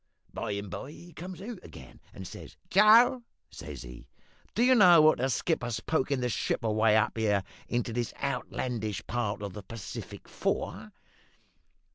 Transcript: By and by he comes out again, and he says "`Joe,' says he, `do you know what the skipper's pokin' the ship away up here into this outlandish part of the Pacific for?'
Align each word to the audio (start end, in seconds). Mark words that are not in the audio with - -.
By 0.33 0.53
and 0.53 0.67
by 0.71 0.89
he 0.93 1.13
comes 1.13 1.43
out 1.43 1.59
again, 1.61 1.99
and 2.11 2.21
he 2.21 2.25
says 2.25 2.57
"`Joe,' 2.71 3.21
says 3.51 3.83
he, 3.83 4.07
`do 4.55 4.65
you 4.65 4.73
know 4.73 4.99
what 4.99 5.19
the 5.19 5.29
skipper's 5.29 5.79
pokin' 5.79 6.21
the 6.21 6.27
ship 6.29 6.63
away 6.63 6.97
up 6.97 7.15
here 7.19 7.43
into 7.67 7.93
this 7.93 8.11
outlandish 8.19 9.05
part 9.05 9.43
of 9.43 9.53
the 9.53 9.61
Pacific 9.61 10.27
for?' 10.27 10.91